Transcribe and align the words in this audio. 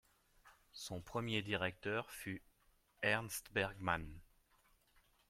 Son 0.73 0.99
premier 0.99 1.43
directeur 1.43 2.09
fut 2.09 2.41
Ernst 3.03 3.51
Bergmann. 3.51 4.11